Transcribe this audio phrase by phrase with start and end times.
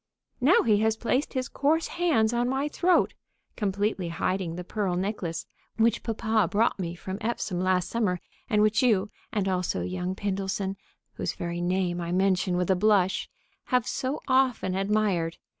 [0.39, 3.13] Now he has placed his coarse hands on my throat,
[3.55, 5.45] completely hiding the pearl necklace
[5.77, 8.19] which papa brought me from Epsom last summer,
[8.49, 10.75] and which you, and also young Pindleson
[11.13, 13.29] (whose very name I mention with a blush),
[13.65, 15.37] have so often admired.